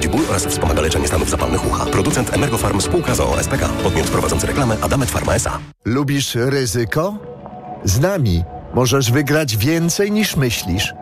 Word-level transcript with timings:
łagodzi 0.00 0.18
ból 0.18 0.30
oraz 0.30 0.46
wspomaga 0.46 0.82
leczenie 0.82 1.08
stanów 1.08 1.30
zapalnych 1.30 1.66
ucha. 1.66 1.86
Producent 1.86 2.34
Emergofarm 2.34 2.80
spółka 2.80 3.14
z 3.14 3.20
SPK. 3.20 3.68
Podmiot 3.68 4.06
prowadzący 4.06 4.46
reklamę 4.46 4.76
Adamet 4.80 5.10
Pharma 5.10 5.34
S.A. 5.34 5.58
Lubisz 5.84 6.34
ryzyko? 6.34 7.14
Z 7.84 8.00
nami 8.00 8.44
możesz 8.74 9.12
wygrać 9.12 9.56
więcej 9.56 10.12
niż 10.12 10.36
myślisz. 10.36 10.94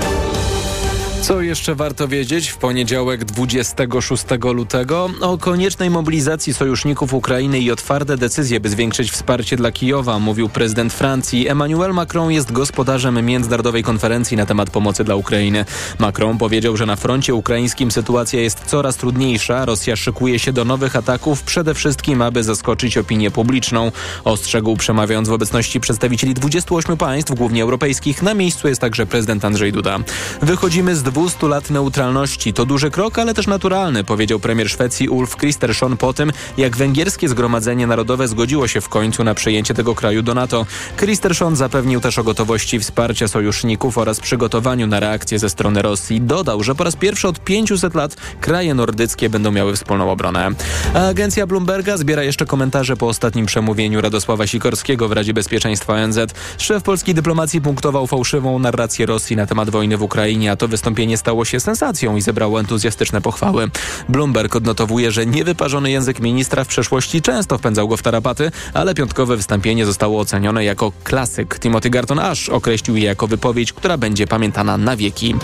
Co 1.21 1.41
jeszcze 1.41 1.75
warto 1.75 2.07
wiedzieć 2.07 2.49
w 2.49 2.57
poniedziałek 2.57 3.25
26 3.25 4.25
lutego? 4.53 5.09
O 5.21 5.37
koniecznej 5.37 5.89
mobilizacji 5.89 6.53
sojuszników 6.53 7.13
Ukrainy 7.13 7.59
i 7.59 7.71
o 7.71 7.75
twarde 7.75 8.17
decyzje, 8.17 8.59
by 8.59 8.69
zwiększyć 8.69 9.11
wsparcie 9.11 9.57
dla 9.57 9.71
Kijowa, 9.71 10.19
mówił 10.19 10.49
prezydent 10.49 10.93
Francji. 10.93 11.47
Emmanuel 11.47 11.93
Macron 11.93 12.31
jest 12.31 12.51
gospodarzem 12.51 13.25
międzynarodowej 13.25 13.83
konferencji 13.83 14.37
na 14.37 14.45
temat 14.45 14.69
pomocy 14.69 15.03
dla 15.03 15.15
Ukrainy. 15.15 15.65
Macron 15.99 16.37
powiedział, 16.37 16.77
że 16.77 16.85
na 16.85 16.95
froncie 16.95 17.33
ukraińskim 17.35 17.91
sytuacja 17.91 18.41
jest 18.41 18.59
coraz 18.65 18.95
trudniejsza. 18.95 19.65
Rosja 19.65 19.95
szykuje 19.95 20.39
się 20.39 20.53
do 20.53 20.65
nowych 20.65 20.95
ataków, 20.95 21.43
przede 21.43 21.73
wszystkim 21.73 22.21
aby 22.21 22.43
zaskoczyć 22.43 22.97
opinię 22.97 23.31
publiczną. 23.31 23.91
Ostrzegł 24.23 24.77
przemawiając 24.77 25.29
w 25.29 25.33
obecności 25.33 25.79
przedstawicieli 25.79 26.33
28 26.33 26.97
państw, 26.97 27.35
głównie 27.35 27.63
europejskich. 27.63 28.21
Na 28.21 28.33
miejscu 28.33 28.67
jest 28.67 28.81
także 28.81 29.05
prezydent 29.05 29.45
Andrzej 29.45 29.71
Duda. 29.71 29.99
Wychodzimy 30.41 30.95
z 30.95 31.10
200 31.11 31.47
lat 31.47 31.69
neutralności. 31.69 32.53
To 32.53 32.65
duży 32.65 32.91
krok, 32.91 33.19
ale 33.19 33.33
też 33.33 33.47
naturalny, 33.47 34.03
powiedział 34.03 34.39
premier 34.39 34.69
Szwecji 34.69 35.09
Ulf 35.09 35.35
Kristersson 35.35 35.97
po 35.97 36.13
tym, 36.13 36.31
jak 36.57 36.77
węgierskie 36.77 37.29
Zgromadzenie 37.29 37.87
Narodowe 37.87 38.27
zgodziło 38.27 38.67
się 38.67 38.81
w 38.81 38.89
końcu 38.89 39.23
na 39.23 39.33
przejęcie 39.33 39.73
tego 39.73 39.95
kraju 39.95 40.21
do 40.21 40.33
NATO. 40.33 40.65
Kristersson 40.95 41.55
zapewnił 41.55 42.01
też 42.01 42.19
o 42.19 42.23
gotowości 42.23 42.79
wsparcia 42.79 43.27
sojuszników 43.27 43.97
oraz 43.97 44.19
przygotowaniu 44.19 44.87
na 44.87 44.99
reakcję 44.99 45.39
ze 45.39 45.49
strony 45.49 45.81
Rosji. 45.81 46.21
Dodał, 46.21 46.63
że 46.63 46.75
po 46.75 46.83
raz 46.83 46.95
pierwszy 46.95 47.27
od 47.27 47.39
500 47.39 47.95
lat 47.95 48.15
kraje 48.41 48.73
nordyckie 48.73 49.29
będą 49.29 49.51
miały 49.51 49.75
wspólną 49.75 50.11
obronę. 50.11 50.49
A 50.93 51.07
agencja 51.07 51.47
Bloomberga 51.47 51.97
zbiera 51.97 52.23
jeszcze 52.23 52.45
komentarze 52.45 52.97
po 52.97 53.07
ostatnim 53.07 53.45
przemówieniu 53.45 54.01
Radosława 54.01 54.47
Sikorskiego 54.47 55.07
w 55.07 55.11
Radzie 55.11 55.33
Bezpieczeństwa 55.33 55.93
ONZ. 55.93 56.19
Szef 56.57 56.83
polskiej 56.83 57.15
dyplomacji 57.15 57.61
punktował 57.61 58.07
fałszywą 58.07 58.59
narrację 58.59 59.05
Rosji 59.05 59.35
na 59.35 59.45
temat 59.45 59.69
wojny 59.69 59.97
w 59.97 60.03
Ukrainie, 60.03 60.51
a 60.51 60.55
to 60.55 60.67
wystąpienie 60.67 61.00
nie 61.07 61.17
stało 61.17 61.45
się 61.45 61.59
sensacją 61.59 62.15
i 62.15 62.21
zebrało 62.21 62.59
entuzjastyczne 62.59 63.21
pochwały. 63.21 63.69
Bloomberg 64.09 64.55
odnotowuje, 64.55 65.11
że 65.11 65.25
niewyparzony 65.25 65.91
język 65.91 66.19
ministra 66.19 66.63
w 66.63 66.67
przeszłości 66.67 67.21
często 67.21 67.57
wpędzał 67.57 67.87
go 67.87 67.97
w 67.97 68.01
tarapaty, 68.01 68.51
ale 68.73 68.93
piątkowe 68.93 69.37
wystąpienie 69.37 69.85
zostało 69.85 70.19
ocenione 70.19 70.63
jako 70.63 70.91
klasyk. 71.03 71.59
Timothy 71.59 71.89
Garton 71.89 72.19
Ash 72.19 72.49
określił 72.49 72.97
je 72.97 73.03
jako 73.03 73.27
wypowiedź, 73.27 73.73
która 73.73 73.97
będzie 73.97 74.27
pamiętana 74.27 74.77
na 74.77 74.97
wieki. 74.97 75.35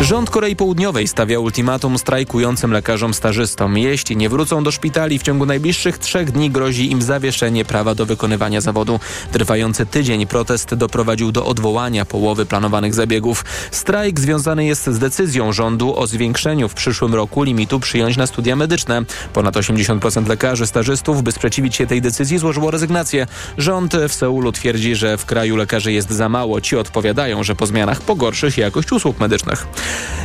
Rząd 0.00 0.30
Korei 0.30 0.56
Południowej 0.56 1.08
stawia 1.08 1.38
ultimatum 1.38 1.98
strajkującym 1.98 2.72
lekarzom 2.72 3.14
stażystom. 3.14 3.78
Jeśli 3.78 4.16
nie 4.16 4.28
wrócą 4.28 4.62
do 4.62 4.70
szpitali 4.70 5.18
w 5.18 5.22
ciągu 5.22 5.46
najbliższych 5.46 5.98
trzech 5.98 6.30
dni 6.30 6.50
grozi 6.50 6.90
im 6.90 7.02
zawieszenie 7.02 7.64
prawa 7.64 7.94
do 7.94 8.06
wykonywania 8.06 8.60
zawodu. 8.60 9.00
Trwający 9.32 9.86
tydzień 9.86 10.26
protest 10.26 10.74
doprowadził 10.74 11.32
do 11.32 11.46
odwołania 11.46 12.04
połowy 12.04 12.46
planowanych 12.46 12.94
zabiegów. 12.94 13.44
Strajk 13.70 14.20
związany 14.20 14.64
jest 14.64 14.90
z 14.90 14.98
decyzją 15.00 15.52
rządu 15.52 15.96
o 15.96 16.06
zwiększeniu 16.06 16.68
w 16.68 16.74
przyszłym 16.74 17.14
roku 17.14 17.42
limitu 17.42 17.80
przyjąć 17.80 18.16
na 18.16 18.26
studia 18.26 18.56
medyczne. 18.56 19.02
Ponad 19.32 19.56
80% 19.56 20.28
lekarzy 20.28 20.66
stażystów, 20.66 21.22
by 21.22 21.32
sprzeciwić 21.32 21.76
się 21.76 21.86
tej 21.86 22.02
decyzji, 22.02 22.38
złożyło 22.38 22.70
rezygnację. 22.70 23.26
Rząd 23.58 23.96
w 24.08 24.12
Seulu 24.12 24.52
twierdzi, 24.52 24.94
że 24.94 25.18
w 25.18 25.26
kraju 25.26 25.56
lekarzy 25.56 25.92
jest 25.92 26.10
za 26.10 26.28
mało. 26.28 26.60
Ci 26.60 26.76
odpowiadają, 26.76 27.42
że 27.42 27.54
po 27.54 27.66
zmianach 27.66 28.00
pogorszy 28.00 28.52
się 28.52 28.62
jakość 28.62 28.92
usług 28.92 29.20
medycznych. 29.20 29.66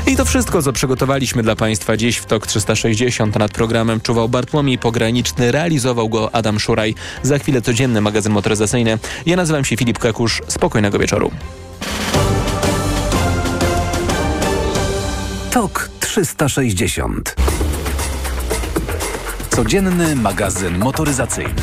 I 0.08 0.16
to 0.16 0.26
wszystko, 0.26 0.62
co 0.62 0.74
przygotowaliśmy 0.74 1.44
dla 1.44 1.56
Państwa 1.56 1.98
dziś 1.98 2.18
w 2.18 2.26
TOK 2.26 2.48
360. 2.48 3.40
Nad 3.40 3.52
programem 3.52 4.02
czuwał 4.02 4.30
Bartłomiej 4.30 4.78
Pograniczny, 4.78 5.52
realizował 5.52 6.10
go 6.10 6.36
Adam 6.36 6.60
Szuraj. 6.60 6.96
Za 7.24 7.40
chwilę 7.40 7.62
codzienny 7.62 8.02
magazyn 8.02 8.34
motoryzacyjny. 8.34 9.00
Ja 9.26 9.36
nazywam 9.36 9.66
się 9.66 9.78
Filip 9.78 10.00
Kakusz. 10.00 10.42
Spokojnego 10.48 11.00
wieczoru. 11.00 11.32
TOK 15.56 15.90
360. 16.00 17.36
Codzienny 19.50 20.16
magazyn 20.16 20.78
motoryzacyjny. 20.78 21.54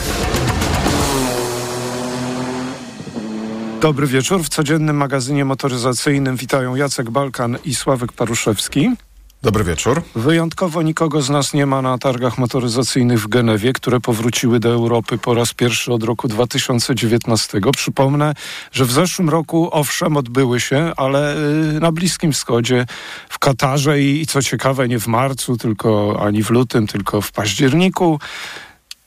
Dobry 3.80 4.06
wieczór. 4.06 4.42
W 4.42 4.48
codziennym 4.48 4.96
magazynie 4.96 5.44
motoryzacyjnym 5.44 6.36
witają 6.36 6.74
Jacek 6.74 7.10
Balkan 7.10 7.58
i 7.64 7.74
Sławek 7.74 8.12
Paruszewski. 8.12 8.90
Dobry 9.42 9.64
wieczór. 9.64 10.02
Wyjątkowo 10.14 10.82
nikogo 10.82 11.22
z 11.22 11.30
nas 11.30 11.54
nie 11.54 11.66
ma 11.66 11.82
na 11.82 11.98
targach 11.98 12.38
motoryzacyjnych 12.38 13.20
w 13.20 13.28
Genewie, 13.28 13.72
które 13.72 14.00
powróciły 14.00 14.60
do 14.60 14.68
Europy 14.68 15.18
po 15.18 15.34
raz 15.34 15.54
pierwszy 15.54 15.92
od 15.92 16.02
roku 16.02 16.28
2019. 16.28 17.60
Przypomnę, 17.76 18.34
że 18.72 18.84
w 18.84 18.92
zeszłym 18.92 19.30
roku 19.30 19.68
owszem 19.72 20.16
odbyły 20.16 20.60
się, 20.60 20.92
ale 20.96 21.36
y, 21.76 21.80
na 21.80 21.92
Bliskim 21.92 22.32
Wschodzie, 22.32 22.86
w 23.28 23.38
Katarze 23.38 24.00
i, 24.00 24.20
i 24.22 24.26
co 24.26 24.42
ciekawe 24.42 24.88
nie 24.88 24.98
w 24.98 25.06
marcu, 25.06 25.56
tylko 25.56 26.20
ani 26.26 26.42
w 26.42 26.50
lutym, 26.50 26.86
tylko 26.86 27.20
w 27.20 27.32
październiku. 27.32 28.20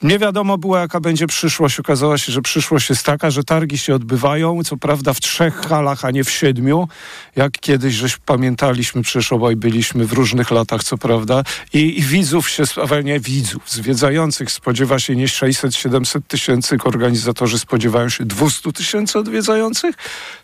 Nie 0.05 0.19
wiadomo 0.19 0.57
było, 0.57 0.77
jaka 0.77 0.99
będzie 0.99 1.27
przyszłość. 1.27 1.79
Okazało 1.79 2.17
się, 2.17 2.31
że 2.31 2.41
przyszłość 2.41 2.89
jest 2.89 3.03
taka, 3.03 3.31
że 3.31 3.43
targi 3.43 3.77
się 3.77 3.95
odbywają, 3.95 4.63
co 4.63 4.77
prawda 4.77 5.13
w 5.13 5.19
trzech 5.19 5.55
halach, 5.55 6.05
a 6.05 6.11
nie 6.11 6.23
w 6.23 6.31
siedmiu, 6.31 6.87
jak 7.35 7.51
kiedyś, 7.51 7.93
żeś 7.93 8.17
pamiętaliśmy, 8.17 9.01
przecież 9.01 9.33
obaj 9.33 9.55
byliśmy 9.55 10.05
w 10.05 10.13
różnych 10.13 10.51
latach, 10.51 10.83
co 10.83 10.97
prawda, 10.97 11.43
i, 11.73 11.99
i 11.99 12.01
widzów 12.01 12.49
się, 12.49 12.63
a 12.91 13.01
nie 13.01 13.19
widzów, 13.19 13.71
zwiedzających 13.71 14.51
spodziewa 14.51 14.99
się 14.99 15.15
nie 15.15 15.27
600-700 15.27 16.21
tysięcy, 16.27 16.77
organizatorzy 16.83 17.59
spodziewają 17.59 18.09
się 18.09 18.25
200 18.25 18.71
tysięcy 18.71 19.19
odwiedzających, 19.19 19.95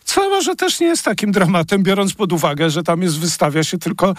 co 0.06 0.30
może 0.30 0.56
też 0.56 0.80
nie 0.80 0.88
jest 0.88 1.06
takim 1.06 1.31
dramatem, 1.31 1.84
biorąc 1.84 2.13
pod 2.13 2.34
uwagę, 2.34 2.69
że 2.69 2.84
tam 2.84 3.02
jest, 3.02 3.19
wystawia 3.19 3.63
się 3.63 3.78
tylko 3.78 4.16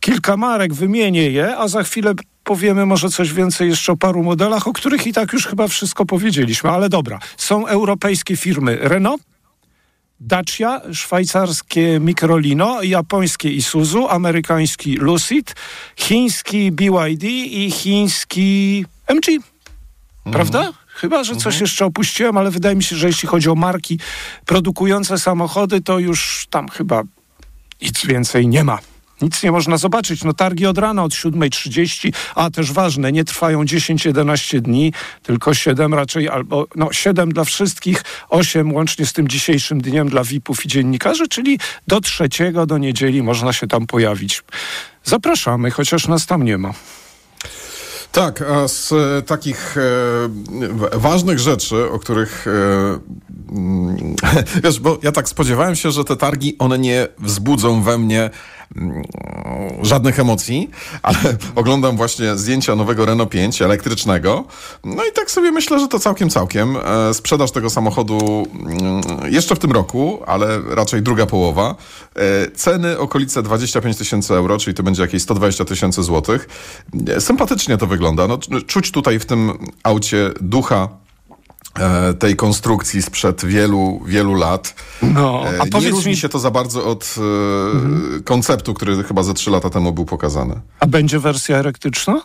kilka 0.00 0.36
marek, 0.36 0.74
wymienię 0.74 1.30
je, 1.30 1.56
a 1.56 1.68
za 1.68 1.82
chwilę 1.82 2.14
powiemy 2.50 2.86
może 2.86 3.10
coś 3.10 3.32
więcej 3.32 3.68
jeszcze 3.68 3.92
o 3.92 3.96
paru 3.96 4.22
modelach, 4.22 4.68
o 4.68 4.72
których 4.72 5.06
i 5.06 5.12
tak 5.12 5.32
już 5.32 5.46
chyba 5.46 5.68
wszystko 5.68 6.06
powiedzieliśmy, 6.06 6.70
ale 6.70 6.88
dobra. 6.88 7.18
Są 7.36 7.66
europejskie 7.66 8.36
firmy 8.36 8.78
Renault, 8.80 9.22
Dacia, 10.20 10.80
szwajcarskie 10.92 12.00
Microlino, 12.00 12.82
japońskie 12.82 13.50
Isuzu, 13.52 14.08
amerykański 14.08 14.96
Lucid, 14.96 15.54
chiński 15.96 16.72
BYD 16.72 17.24
i 17.24 17.70
chiński 17.70 18.84
MG. 19.08 19.26
Prawda? 20.32 20.72
Chyba, 20.86 21.24
że 21.24 21.36
coś 21.36 21.60
jeszcze 21.60 21.84
opuściłem, 21.84 22.36
ale 22.36 22.50
wydaje 22.50 22.76
mi 22.76 22.82
się, 22.82 22.96
że 22.96 23.06
jeśli 23.06 23.28
chodzi 23.28 23.48
o 23.48 23.54
marki 23.54 23.98
produkujące 24.46 25.18
samochody, 25.18 25.80
to 25.80 25.98
już 25.98 26.46
tam 26.50 26.68
chyba 26.68 27.02
nic 27.82 28.06
więcej 28.06 28.48
nie 28.48 28.64
ma. 28.64 28.78
Nic 29.22 29.42
nie 29.42 29.52
można 29.52 29.76
zobaczyć. 29.76 30.24
No 30.24 30.32
targi 30.32 30.66
od 30.66 30.78
rana, 30.78 31.04
od 31.04 31.12
7.30, 31.12 32.12
a 32.34 32.50
też 32.50 32.72
ważne, 32.72 33.12
nie 33.12 33.24
trwają 33.24 33.64
10-11 33.64 34.60
dni, 34.60 34.92
tylko 35.22 35.54
7 35.54 35.94
raczej, 35.94 36.28
albo 36.28 36.66
no 36.76 36.92
7 36.92 37.32
dla 37.32 37.44
wszystkich, 37.44 38.04
8 38.28 38.72
łącznie 38.72 39.06
z 39.06 39.12
tym 39.12 39.28
dzisiejszym 39.28 39.80
dniem 39.80 40.08
dla 40.08 40.24
VIP-ów 40.24 40.64
i 40.64 40.68
dziennikarzy, 40.68 41.28
czyli 41.28 41.58
do 41.86 42.00
trzeciego, 42.00 42.66
do 42.66 42.78
niedzieli 42.78 43.22
można 43.22 43.52
się 43.52 43.66
tam 43.66 43.86
pojawić. 43.86 44.42
Zapraszamy, 45.04 45.70
chociaż 45.70 46.08
nas 46.08 46.26
tam 46.26 46.42
nie 46.42 46.58
ma. 46.58 46.72
Tak, 48.12 48.42
a 48.42 48.68
z 48.68 48.92
e, 48.92 49.22
takich 49.22 49.76
e, 49.76 50.98
ważnych 50.98 51.38
rzeczy, 51.38 51.90
o 51.90 51.98
których 51.98 52.46
e, 52.46 52.50
mm, 53.52 54.14
wiesz, 54.64 54.80
bo 54.80 54.98
ja 55.02 55.12
tak 55.12 55.28
spodziewałem 55.28 55.76
się, 55.76 55.90
że 55.90 56.04
te 56.04 56.16
targi, 56.16 56.56
one 56.58 56.78
nie 56.78 57.08
wzbudzą 57.18 57.82
we 57.82 57.98
mnie 57.98 58.30
żadnych 59.82 60.20
emocji, 60.20 60.70
ale 61.02 61.18
oglądam 61.54 61.96
właśnie 61.96 62.36
zdjęcia 62.36 62.76
nowego 62.76 63.06
Renault 63.06 63.30
5 63.30 63.62
elektrycznego. 63.62 64.44
No 64.84 65.04
i 65.04 65.12
tak 65.12 65.30
sobie 65.30 65.52
myślę, 65.52 65.80
że 65.80 65.88
to 65.88 65.98
całkiem, 65.98 66.30
całkiem. 66.30 66.76
E, 66.76 67.14
Sprzedaż 67.14 67.50
tego 67.50 67.70
samochodu 67.70 68.46
mm, 68.60 69.02
jeszcze 69.32 69.56
w 69.56 69.58
tym 69.58 69.72
roku, 69.72 70.20
ale 70.26 70.60
raczej 70.68 71.02
druga 71.02 71.26
połowa. 71.26 71.74
E, 72.16 72.50
Ceny 72.50 72.98
okolice 72.98 73.42
25 73.42 73.96
tysięcy 73.96 74.34
euro, 74.34 74.58
czyli 74.58 74.74
to 74.74 74.82
będzie 74.82 75.02
jakieś 75.02 75.22
120 75.22 75.64
tysięcy 75.64 76.02
złotych. 76.02 76.48
E, 77.08 77.20
Sympatycznie 77.20 77.76
to 77.76 77.86
wygląda. 77.86 78.26
No, 78.28 78.38
czuć 78.66 78.90
tutaj 78.90 79.18
w 79.18 79.26
tym 79.26 79.52
aucie 79.82 80.30
ducha 80.40 80.88
tej 82.18 82.36
konstrukcji 82.36 83.02
sprzed 83.02 83.44
wielu, 83.44 84.00
wielu 84.06 84.34
lat. 84.34 84.74
No, 85.02 85.42
E, 85.56 85.60
a 85.60 85.64
nie 85.64 85.70
powiedz 85.70 85.90
różni 85.94 86.10
mi- 86.10 86.16
się 86.16 86.28
to 86.28 86.38
za 86.38 86.50
bardzo 86.50 86.84
od 86.86 87.14
e, 88.18 88.22
konceptu, 88.22 88.74
który 88.74 89.04
chyba 89.04 89.22
ze 89.22 89.34
trzy 89.34 89.50
lata 89.50 89.70
temu 89.70 89.92
był 89.92 90.04
pokazany. 90.04 90.60
A 90.80 90.86
będzie 90.86 91.18
wersja 91.18 91.56
elektryczna? 91.56 92.22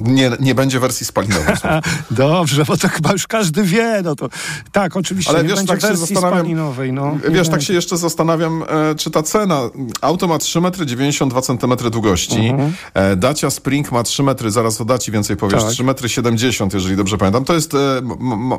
Nie, 0.00 0.30
nie 0.40 0.54
będzie 0.54 0.80
wersji 0.80 1.06
spalinowej. 1.06 1.54
Dobrze, 2.10 2.64
bo 2.64 2.76
to 2.76 2.88
chyba 2.88 3.12
już 3.12 3.26
każdy 3.26 3.62
wie, 3.62 4.00
no 4.04 4.14
to 4.16 4.28
tak, 4.72 4.96
oczywiście, 4.96 5.30
Ale 5.30 5.42
nie 5.42 5.48
wiesz, 5.48 5.56
będzie 5.56 5.72
tak 5.72 5.80
się 5.80 5.88
wersji 5.88 6.16
spalinowej, 6.16 6.92
no. 6.92 7.18
Wiesz, 7.30 7.46
tak 7.46 7.50
będzie. 7.50 7.66
się 7.66 7.74
jeszcze 7.74 7.96
zastanawiam, 7.96 8.64
e, 8.68 8.94
czy 8.94 9.10
ta 9.10 9.22
cena. 9.22 9.60
Auto 10.00 10.28
ma 10.28 10.38
3 10.38 10.60
metry 10.60 10.86
92 10.86 11.42
cm 11.42 11.90
długości. 11.90 12.46
Mhm. 12.46 12.72
E, 12.94 13.16
Dacia 13.16 13.50
Spring 13.50 13.92
ma 13.92 14.02
3 14.02 14.22
metry, 14.22 14.50
zaraz 14.50 14.80
o 14.80 14.84
Daci 14.84 15.12
więcej 15.12 15.36
powiesz, 15.36 15.62
Tak. 15.62 15.72
3 15.72 15.84
metry 15.84 16.08
70, 16.08 16.74
jeżeli 16.74 16.96
dobrze 16.96 17.18
pamiętam. 17.18 17.44
To 17.44 17.54
jest 17.54 17.74
e, 17.74 17.78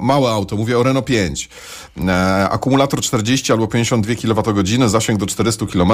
małe 0.02 0.32
auto, 0.32 0.56
mówię 0.56 0.80
o 0.80 0.84
Renault 0.84 1.06
5. 1.06 1.50
E, 2.08 2.50
akumulator 2.50 3.02
40 3.02 3.52
albo 3.52 3.68
52 3.68 4.16
kWh, 4.16 4.90
zasięg 4.90 5.20
do 5.20 5.26
400 5.26 5.66
km. 5.66 5.92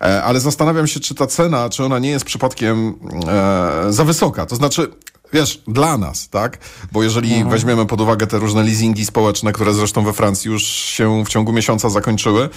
E, 0.00 0.22
ale 0.22 0.40
zastanawiam 0.40 0.86
się, 0.86 1.00
czy 1.00 1.14
ta 1.14 1.26
cena, 1.26 1.70
czy 1.70 1.84
ona 1.84 1.98
nie 1.98 2.10
jest 2.10 2.24
przypadkiem 2.24 2.94
e, 3.28 3.92
za 3.92 4.04
wysoka. 4.04 4.46
To 4.46 4.56
znaczy, 4.62 4.90
Wiesz, 5.32 5.60
dla 5.68 5.98
nas, 5.98 6.28
tak? 6.28 6.58
Bo 6.92 7.02
jeżeli 7.02 7.32
Mhm. 7.32 7.50
weźmiemy 7.50 7.86
pod 7.86 8.00
uwagę 8.00 8.26
te 8.26 8.38
różne 8.38 8.62
leasingi 8.62 9.06
społeczne, 9.06 9.52
które 9.52 9.74
zresztą 9.74 10.04
we 10.04 10.12
Francji 10.12 10.50
już 10.50 10.62
się 10.64 11.24
w 11.24 11.28
ciągu 11.28 11.52
miesiąca 11.52 11.90
zakończyły 11.90 12.48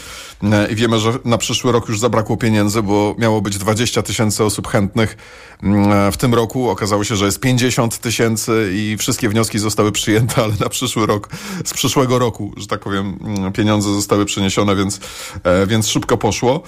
e, 0.43 0.71
i 0.71 0.75
wiemy, 0.75 0.99
że 0.99 1.13
na 1.25 1.37
przyszły 1.37 1.71
rok 1.71 1.89
już 1.89 1.99
zabrakło 1.99 2.37
pieniędzy, 2.37 2.81
bo 2.83 3.15
miało 3.17 3.41
być 3.41 3.57
20 3.57 4.01
tysięcy 4.03 4.43
osób 4.43 4.67
chętnych 4.67 5.17
mm, 5.63 5.91
e, 5.91 6.11
w 6.11 6.17
tym 6.17 6.33
roku. 6.33 6.69
Okazało 6.69 7.03
się, 7.03 7.15
że 7.15 7.25
jest 7.25 7.39
50 7.39 7.97
tysięcy 7.97 8.69
i 8.73 8.95
wszystkie 8.99 9.29
wnioski 9.29 9.59
zostały 9.59 9.91
przyjęte, 9.91 10.41
ale 10.43 10.53
na 10.59 10.69
przyszły 10.69 11.05
rok, 11.05 11.29
z 11.65 11.73
przyszłego 11.73 12.19
roku, 12.19 12.51
że 12.57 12.67
tak 12.67 12.79
powiem, 12.79 13.19
mm, 13.21 13.53
pieniądze 13.53 13.93
zostały 13.93 14.25
przeniesione, 14.25 14.75
więc, 14.75 14.99
e, 15.43 15.67
więc 15.67 15.87
szybko 15.87 16.17
poszło. 16.17 16.63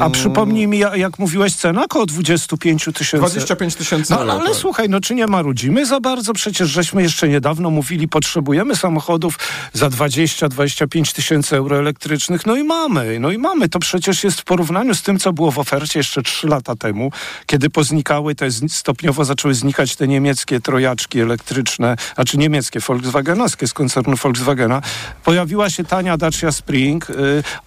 A 0.00 0.10
przypomnij 0.10 0.66
mi, 0.68 0.78
ja- 0.78 0.96
jak 0.96 1.18
mówiłeś, 1.18 1.54
cena 1.54 1.84
około 1.84 2.06
25 2.06 2.84
tysięcy. 2.84 3.18
25 3.18 3.74
tysięcy 3.74 4.12
No, 4.12 4.20
ale 4.20 4.44
tak. 4.44 4.54
słuchaj, 4.54 4.87
no 4.88 5.00
czy 5.00 5.14
nie 5.14 5.26
marudzimy 5.26 5.86
za 5.86 6.00
bardzo? 6.00 6.32
Przecież 6.32 6.70
żeśmy 6.70 7.02
jeszcze 7.02 7.28
niedawno 7.28 7.70
mówili, 7.70 8.08
potrzebujemy 8.08 8.76
samochodów 8.76 9.38
za 9.72 9.88
20-25 9.88 11.14
tysięcy 11.14 11.56
euro 11.56 11.78
elektrycznych. 11.78 12.46
No 12.46 12.56
i 12.56 12.64
mamy, 12.64 13.20
no 13.20 13.30
i 13.30 13.38
mamy. 13.38 13.68
To 13.68 13.78
przecież 13.78 14.24
jest 14.24 14.40
w 14.40 14.44
porównaniu 14.44 14.94
z 14.94 15.02
tym, 15.02 15.18
co 15.18 15.32
było 15.32 15.50
w 15.50 15.58
ofercie 15.58 15.98
jeszcze 15.98 16.22
3 16.22 16.46
lata 16.46 16.76
temu, 16.76 17.12
kiedy 17.46 17.70
poznikały 17.70 18.34
te, 18.34 18.50
stopniowo 18.68 19.24
zaczęły 19.24 19.54
znikać 19.54 19.96
te 19.96 20.08
niemieckie 20.08 20.60
trojaczki 20.60 21.20
elektryczne, 21.20 21.96
a 22.16 22.24
czy 22.24 22.38
niemieckie, 22.38 22.80
volkswagenowskie 22.80 23.66
z 23.66 23.72
koncernu 23.72 24.16
Volkswagena. 24.16 24.82
Pojawiła 25.24 25.70
się 25.70 25.84
tania 25.84 26.16
Dacia 26.16 26.52
Spring. 26.52 27.10
Y, 27.10 27.14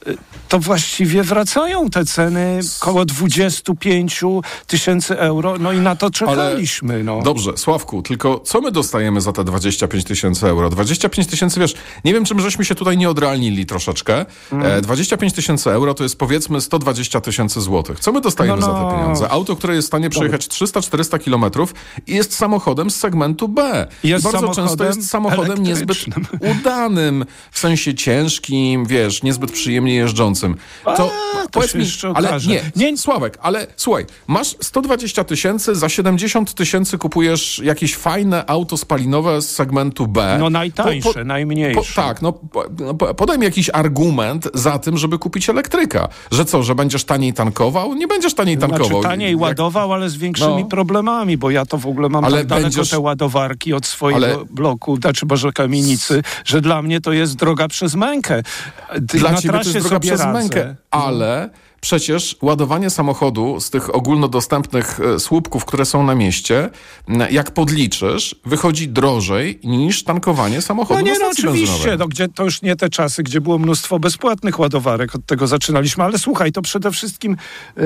y, 0.08 0.18
to 0.50 0.60
właściwie 0.60 1.24
wracają 1.24 1.90
te 1.90 2.06
ceny 2.06 2.60
koło 2.80 3.06
25 3.06 4.24
tysięcy 4.68 5.20
euro. 5.20 5.58
No 5.60 5.72
i 5.72 5.78
na 5.78 5.96
to 5.96 6.12
czekaliśmy. 6.12 7.04
no. 7.04 7.11
Dobrze, 7.24 7.58
Sławku, 7.58 8.02
tylko 8.02 8.40
co 8.40 8.62
my 8.62 8.72
dostajemy 8.72 9.22
za 9.22 9.34
te 9.34 9.44
25 9.44 10.04
tysięcy 10.04 10.48
euro? 10.48 10.70
25 10.70 11.28
tysięcy, 11.28 11.60
wiesz, 11.60 11.74
nie 12.06 12.14
wiem, 12.14 12.26
czym 12.26 12.40
żeśmy 12.40 12.66
się 12.66 12.76
tutaj 12.76 12.98
nie 12.98 13.10
odrealnili 13.10 13.66
troszeczkę. 13.66 14.26
Mm. 14.52 14.66
E, 14.66 14.82
25 14.82 15.34
tysięcy 15.34 15.72
euro 15.72 15.94
to 15.94 16.04
jest 16.04 16.18
powiedzmy 16.18 16.62
120 16.62 17.22
tysięcy 17.22 17.62
złotych. 17.62 18.00
Co 18.00 18.12
my 18.12 18.22
dostajemy 18.22 18.60
No, 18.60 18.66
za 18.66 18.74
no. 18.74 18.92
te 18.92 18.98
pieniądze? 18.98 19.30
Auto, 19.30 19.56
które 19.56 19.76
jest 19.76 19.88
w 19.88 19.90
stanie 19.90 20.10
przejechać 20.10 20.48
300-400 20.48 21.20
kilometrów 21.20 21.74
i 22.08 22.16
jest 22.16 22.36
samochodem 22.36 22.92
z 22.92 22.96
segmentu 22.96 23.48
B. 23.48 23.88
Jest 24.04 24.26
I 24.26 24.32
bardzo 24.32 24.50
często 24.50 24.86
jest 24.86 25.10
samochodem 25.10 25.64
niezbyt 25.64 25.98
udanym, 26.60 27.26
w 27.52 27.60
sensie 27.60 27.96
ciężkim, 27.96 28.86
wiesz, 28.86 29.24
niezbyt 29.24 29.52
przyjemnie 29.52 29.96
jeżdżącym. 29.96 30.56
To, 30.84 30.92
to 30.96 31.12
powiedz 31.52 31.76
mi, 31.76 31.86
ale 32.14 32.40
nie, 32.48 32.72
nie, 32.76 32.98
Sławek, 32.98 33.38
ale 33.42 33.68
słuchaj, 33.76 34.06
masz 34.28 34.56
120 34.62 35.24
tysięcy, 35.24 35.76
za 35.76 35.90
70 35.90 36.54
tysięcy 36.54 36.91
kupujesz 36.98 37.62
jakieś 37.64 37.96
fajne 37.96 38.46
auto 38.50 38.78
spalinowe 38.78 39.42
z 39.42 39.50
segmentu 39.56 40.08
B. 40.08 40.36
No 40.40 40.50
najtańsze, 40.50 41.24
najmniejsze. 41.26 41.96
tak, 42.02 42.22
no 42.22 42.34
po, 42.34 42.64
no, 42.80 42.94
po- 42.94 43.14
podaj 43.14 43.38
mi 43.40 43.44
jakiś 43.46 43.70
argument 43.74 44.48
za 44.54 44.80
tym, 44.80 44.98
żeby 44.98 45.20
kupić 45.20 45.50
elektryka. 45.50 46.08
Że 46.32 46.46
co, 46.46 46.64
że 46.64 46.76
będziesz 46.76 47.04
taniej 47.04 47.34
tankował? 47.34 47.94
Nie 47.94 48.08
będziesz 48.08 48.34
taniej 48.34 48.58
tankował. 48.58 48.88
Znaczy 48.88 49.04
taniej 49.04 49.32
Jak- 49.32 49.42
ładował, 49.42 49.94
ale 49.94 50.10
z 50.10 50.18
większymi 50.18 50.64
No. 50.64 50.66
problemami, 50.66 51.38
bo 51.38 51.50
ja 51.52 51.66
to 51.66 51.78
w 51.78 51.88
ogóle 51.88 52.10
mam 52.10 52.26
Ale 52.26 52.38
tak 52.38 52.48
daleko 52.48 52.66
będziesz- 52.66 52.90
te 52.90 53.00
ładowarki 53.00 53.74
od 53.74 53.86
swojego 53.86 54.26
Ale- 54.26 54.46
bloku, 54.50 54.96
znaczy 54.96 55.26
Boże 55.26 55.52
kamienicy, 55.52 56.22
że 56.46 56.62
dla 56.62 56.82
mnie 56.82 57.02
to 57.02 57.12
jest 57.14 57.36
droga 57.36 57.68
przez 57.68 57.96
mękę. 57.96 58.44
Ty 59.08 59.18
Dla 59.18 59.32
na 59.32 59.38
ciebie 59.38 59.60
to 59.60 59.70
jest 59.70 59.80
droga 59.88 60.00
przez 60.00 60.20
radzę. 60.22 60.34
mękę, 60.40 60.76
ale 60.92 61.50
przecież 61.82 62.36
ładowanie 62.42 62.90
samochodu 62.90 63.60
z 63.60 63.70
tych 63.70 63.96
ogólnodostępnych 63.96 65.00
e, 65.00 65.20
słupków, 65.20 65.66
które 65.66 65.86
są 65.86 66.04
na 66.04 66.16
mieście, 66.16 66.70
jak 67.32 67.52
podliczysz, 67.52 68.36
wychodzi 68.46 68.88
drożej 68.88 69.60
niż 69.64 70.04
tankowanie 70.04 70.62
samochodu 70.62 71.00
No 71.00 71.06
nie, 71.06 71.14
na 71.14 71.20
no 71.20 71.32
oczywiście, 71.32 71.68
benzynowej. 71.68 71.98
no, 71.98 72.08
gdzie, 72.08 72.28
to 72.28 72.44
już 72.44 72.62
nie 72.62 72.76
te 72.76 72.90
czasy, 72.90 73.24
gdzie 73.24 73.42
było 73.42 73.58
mnóstwo 73.58 74.00
bezpłatnych 74.00 74.60
ładowarek, 74.60 75.16
od 75.16 75.26
tego 75.26 75.48
zaczynaliśmy, 75.48 76.04
ale 76.04 76.20
słuchaj, 76.20 76.52
to 76.52 76.62
przede 76.62 76.92
wszystkim 76.92 77.38
yy, 77.78 77.84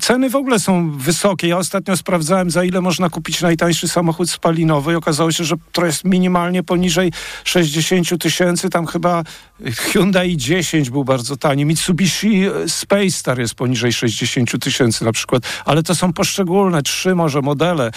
ceny 0.00 0.30
w 0.30 0.36
ogóle 0.36 0.58
są 0.58 0.90
wysokie. 0.98 1.48
Ja 1.48 1.58
ostatnio 1.58 1.96
sprawdzałem, 1.96 2.50
za 2.50 2.64
ile 2.64 2.80
można 2.80 3.10
kupić 3.10 3.42
najtańszy 3.42 3.88
samochód 3.88 4.30
spalinowy 4.30 4.92
i 4.92 4.96
okazało 4.96 5.32
się, 5.32 5.44
że 5.44 5.54
to 5.72 5.86
jest 5.86 6.04
minimalnie 6.04 6.62
poniżej 6.62 7.12
60 7.44 8.22
tysięcy, 8.22 8.70
tam 8.70 8.86
chyba 8.86 9.22
Hyundai 9.64 10.36
10 10.36 10.90
był 10.90 11.04
bardzo 11.04 11.36
tani, 11.36 11.64
Mitsubishi 11.64 12.42
Space 12.66 13.03
Star 13.10 13.38
jest 13.38 13.54
poniżej 13.54 13.92
60 13.92 14.64
tysięcy 14.64 15.04
na 15.04 15.12
przykład, 15.12 15.42
ale 15.64 15.82
to 15.82 15.94
są 15.94 16.12
poszczególne, 16.12 16.82
trzy 16.82 17.14
może 17.14 17.42
modele. 17.42 17.90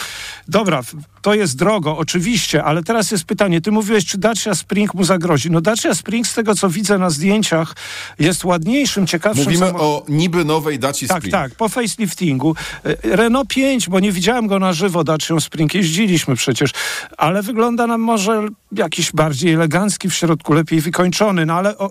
Dobra, 0.48 0.82
to 1.22 1.34
jest 1.34 1.58
drogo, 1.58 1.98
oczywiście, 1.98 2.64
ale 2.64 2.84
teraz 2.84 3.12
jest 3.12 3.24
pytanie, 3.24 3.62
ty 3.62 3.72
mówiłeś, 3.72 4.06
czy 4.06 4.18
Dacia 4.18 4.56
Spring 4.56 4.94
mu 4.94 5.04
zagrozi. 5.04 5.52
No 5.52 5.62
Dacia 5.62 5.96
Spring, 5.96 6.28
z 6.28 6.34
tego 6.34 6.56
co 6.56 6.70
widzę 6.70 6.98
na 6.98 7.10
zdjęciach, 7.10 7.76
jest 8.20 8.46
ładniejszym, 8.46 9.08
ciekawszym 9.08 9.44
Mówimy 9.44 9.74
o 9.74 10.06
niby 10.08 10.46
nowej 10.46 10.80
Daci 10.80 11.08
Tak, 11.08 11.18
Spring. 11.18 11.32
tak, 11.32 11.56
po 11.56 11.70
faceliftingu. 11.70 12.56
E, 12.86 13.16
Renault 13.16 13.48
5, 13.50 13.90
bo 13.90 14.00
nie 14.00 14.12
widziałem 14.12 14.48
go 14.48 14.60
na 14.60 14.74
żywo, 14.74 15.04
Dacia 15.04 15.40
Spring, 15.40 15.74
jeździliśmy 15.74 16.36
przecież, 16.36 16.72
ale 17.18 17.42
wygląda 17.42 17.88
nam 17.88 18.02
może 18.02 18.48
jakiś 18.72 19.12
bardziej 19.12 19.54
elegancki 19.54 20.10
w 20.10 20.14
środku, 20.14 20.54
lepiej 20.54 20.82
wykończony, 20.82 21.46
no 21.46 21.54
ale 21.54 21.78
o, 21.78 21.90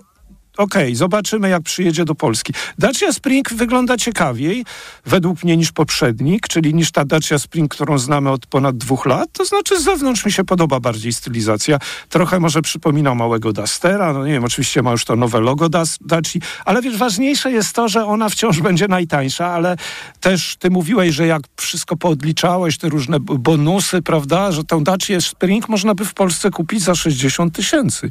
okej, 0.57 0.95
zobaczymy 0.95 1.49
jak 1.49 1.63
przyjedzie 1.63 2.05
do 2.05 2.15
Polski. 2.15 2.53
Dacia 2.79 3.11
Spring 3.13 3.53
wygląda 3.53 3.97
ciekawiej, 3.97 4.65
według 5.05 5.43
mnie, 5.43 5.57
niż 5.57 5.71
poprzednik, 5.71 6.47
czyli 6.47 6.73
niż 6.73 6.91
ta 6.91 7.05
Dacia 7.05 7.39
Spring, 7.39 7.71
którą 7.75 7.97
znamy 7.97 8.29
od 8.31 8.45
ponad 8.45 8.77
dwóch 8.77 9.05
lat. 9.05 9.29
To 9.33 9.45
znaczy 9.45 9.79
z 9.79 9.83
zewnątrz 9.83 10.25
mi 10.25 10.31
się 10.31 10.43
podoba 10.43 10.79
bardziej 10.79 11.13
stylizacja. 11.13 11.79
Trochę 12.09 12.39
może 12.39 12.61
przypomina 12.61 13.15
małego 13.15 13.53
Dustera, 13.53 14.13
no 14.13 14.25
nie 14.25 14.31
wiem, 14.33 14.43
oczywiście 14.43 14.81
ma 14.81 14.91
już 14.91 15.05
to 15.05 15.15
nowe 15.15 15.39
logo 15.41 15.67
Das- 15.69 15.97
Daci, 16.01 16.41
ale 16.65 16.81
wiesz, 16.81 16.97
ważniejsze 16.97 17.51
jest 17.51 17.73
to, 17.75 17.87
że 17.87 18.05
ona 18.05 18.29
wciąż 18.29 18.61
będzie 18.67 18.87
najtańsza, 18.87 19.47
ale 19.47 19.75
też 20.19 20.55
ty 20.59 20.69
mówiłeś, 20.69 21.15
że 21.15 21.27
jak 21.27 21.41
wszystko 21.57 21.97
poodliczałeś, 21.97 22.77
te 22.77 22.89
różne 22.89 23.19
bonusy, 23.19 24.01
prawda, 24.01 24.51
że 24.51 24.63
tą 24.63 24.83
Dacia 24.83 25.21
Spring 25.21 25.69
można 25.69 25.95
by 25.95 26.05
w 26.05 26.13
Polsce 26.13 26.49
kupić 26.51 26.83
za 26.83 26.95
60 26.95 27.55
tysięcy. 27.55 28.09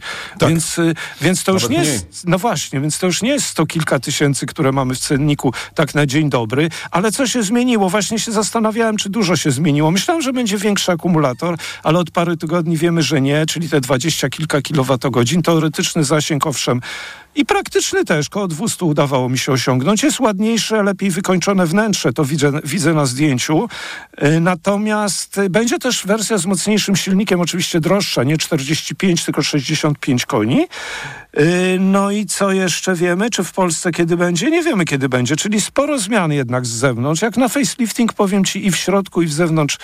Więc, 0.48 0.78
y, 0.78 0.94
więc 1.20 1.44
to 1.44 1.52
już 1.52 1.62
Nawet 1.62 1.78
nie 1.78 1.82
mniej. 1.84 1.92
jest 1.92 2.26
no 2.36 2.40
właśnie, 2.40 2.80
więc 2.80 2.98
to 2.98 3.06
już 3.06 3.22
nie 3.22 3.30
jest 3.30 3.46
sto 3.46 3.66
kilka 3.66 3.98
tysięcy, 3.98 4.46
które 4.46 4.72
mamy 4.72 4.94
w 4.94 4.98
cenniku 4.98 5.52
tak 5.74 5.94
na 5.94 6.06
dzień 6.06 6.30
dobry, 6.30 6.68
ale 6.90 7.12
co 7.12 7.26
się 7.26 7.42
zmieniło? 7.42 7.90
Właśnie 7.90 8.18
się 8.18 8.32
zastanawiałem, 8.32 8.96
czy 8.96 9.10
dużo 9.10 9.36
się 9.36 9.50
zmieniło. 9.50 9.90
Myślałem, 9.90 10.22
że 10.22 10.32
będzie 10.32 10.58
większy 10.58 10.92
akumulator, 10.92 11.58
ale 11.82 11.98
od 11.98 12.10
paru 12.10 12.36
tygodni 12.36 12.76
wiemy, 12.76 13.02
że 13.02 13.20
nie, 13.20 13.46
czyli 13.46 13.68
te 13.68 13.80
dwadzieścia 13.80 14.28
kilka 14.28 14.62
kilowatogodzin. 14.62 15.42
Teoretyczny 15.42 16.04
zasięg, 16.04 16.46
owszem, 16.46 16.80
i 17.36 17.44
praktyczny 17.46 18.04
też, 18.04 18.28
koło 18.28 18.48
200 18.48 18.84
udawało 18.84 19.28
mi 19.28 19.38
się 19.38 19.52
osiągnąć. 19.52 20.02
Jest 20.02 20.20
ładniejsze, 20.20 20.82
lepiej 20.82 21.10
wykończone 21.10 21.66
wnętrze, 21.66 22.12
to 22.12 22.24
widzę, 22.24 22.52
widzę 22.64 22.94
na 22.94 23.06
zdjęciu. 23.06 23.68
Y, 24.22 24.40
Natomiast 24.40 25.40
będzie 25.50 25.78
też 25.78 26.06
wersja 26.06 26.38
z 26.38 26.46
mocniejszym 26.46 26.96
silnikiem, 26.96 27.40
oczywiście 27.40 27.80
droższa, 27.80 28.22
nie 28.24 28.38
45, 28.38 29.24
tylko 29.24 29.42
65 29.42 30.26
koni. 30.26 30.66
Y, 31.38 31.78
No 31.80 32.10
i 32.10 32.26
co 32.26 32.52
jeszcze 32.52 32.94
wiemy? 32.94 33.30
Czy 33.30 33.44
w 33.44 33.52
Polsce 33.52 33.92
kiedy 33.92 34.16
będzie? 34.16 34.50
Nie 34.50 34.62
wiemy 34.62 34.84
kiedy 34.84 35.08
będzie, 35.08 35.36
czyli 35.36 35.60
sporo 35.60 35.98
zmian 35.98 36.32
jednak 36.32 36.66
z 36.66 36.70
zewnątrz. 36.70 37.22
Jak 37.22 37.36
na 37.36 37.48
facelifting 37.48 38.12
powiem 38.12 38.44
ci 38.44 38.66
i 38.66 38.70
w 38.70 38.76
środku 38.76 39.22
i 39.22 39.26
w 39.26 39.32
zewnątrz 39.32 39.78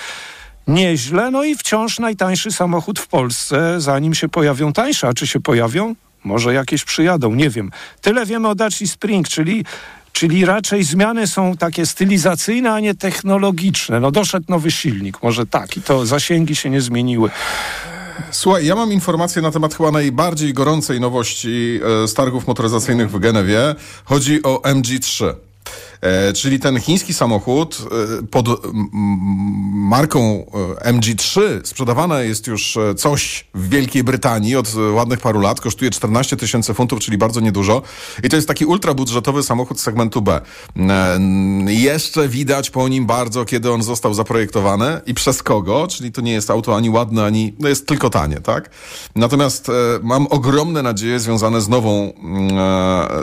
nieźle. 0.66 1.30
No 1.30 1.44
i 1.44 1.54
wciąż 1.56 1.98
najtańszy 1.98 2.52
samochód 2.52 3.00
w 3.00 3.06
Polsce, 3.06 3.80
zanim 3.80 4.14
się 4.14 4.28
pojawią 4.28 4.72
tańsze. 4.72 5.08
A 5.08 5.12
czy 5.12 5.26
się 5.26 5.40
pojawią? 5.40 5.94
Może 6.24 6.54
jakieś 6.54 6.84
przyjadą, 6.84 7.34
nie 7.34 7.50
wiem. 7.50 7.70
Tyle 8.00 8.26
wiemy 8.26 8.48
o 8.48 8.54
Dacia 8.54 8.86
Spring, 8.86 9.28
czyli 9.28 9.64
Czyli 10.12 10.44
raczej 10.44 10.84
zmiany 10.84 11.26
są 11.26 11.56
takie 11.56 11.86
stylizacyjne, 11.86 12.72
a 12.72 12.80
nie 12.80 12.94
technologiczne. 12.94 14.00
No 14.00 14.10
doszedł 14.10 14.46
nowy 14.48 14.70
silnik, 14.70 15.22
może 15.22 15.46
tak, 15.46 15.76
i 15.76 15.82
to 15.82 16.06
zasięgi 16.06 16.56
się 16.56 16.70
nie 16.70 16.80
zmieniły. 16.80 17.30
Słuchaj, 18.30 18.66
ja 18.66 18.74
mam 18.74 18.92
informację 18.92 19.42
na 19.42 19.50
temat 19.50 19.74
chyba 19.74 19.90
najbardziej 19.90 20.54
gorącej 20.54 21.00
nowości 21.00 21.80
e, 22.04 22.08
z 22.08 22.14
targów 22.14 22.46
motoryzacyjnych 22.46 23.10
w 23.10 23.18
Genewie. 23.18 23.74
Chodzi 24.04 24.42
o 24.42 24.56
MG3. 24.56 25.34
E, 26.02 26.32
czyli 26.32 26.60
ten 26.60 26.80
chiński 26.80 27.14
samochód 27.14 27.78
e, 28.20 28.26
pod 28.26 28.46
marką 29.72 30.46
e, 30.82 30.92
MG3 30.92 31.40
sprzedawane 31.64 32.26
jest 32.26 32.46
już 32.46 32.78
coś 32.96 33.44
w 33.54 33.68
Wielkiej 33.68 34.04
Brytanii 34.04 34.56
od 34.56 34.74
ładnych 34.94 35.20
paru 35.20 35.40
lat. 35.40 35.60
Kosztuje 35.60 35.90
14 35.90 36.36
tysięcy 36.36 36.74
funtów, 36.74 37.00
czyli 37.00 37.18
bardzo 37.18 37.40
niedużo. 37.40 37.82
I 38.22 38.28
to 38.28 38.36
jest 38.36 38.48
taki 38.48 38.64
ultrabudżetowy 38.64 39.42
samochód 39.42 39.80
segmentu 39.80 40.22
B. 40.22 40.40
Jeszcze 41.66 42.28
widać 42.28 42.70
po 42.70 42.88
nim 42.88 43.06
bardzo, 43.06 43.44
kiedy 43.44 43.72
on 43.72 43.82
został 43.82 44.14
zaprojektowany 44.14 45.00
i 45.06 45.14
przez 45.14 45.42
kogo, 45.42 45.86
czyli 45.86 46.12
to 46.12 46.20
nie 46.20 46.32
jest 46.32 46.50
auto 46.50 46.76
ani 46.76 46.90
ładne, 46.90 47.24
ani 47.24 47.54
no 47.58 47.68
jest 47.68 47.86
tylko 47.86 48.10
tanie, 48.10 48.40
tak? 48.40 48.70
Natomiast 49.16 49.70
mam 50.02 50.26
ogromne 50.26 50.82
nadzieje 50.82 51.20
związane 51.20 51.60
z 51.60 51.68
nową, 51.68 52.12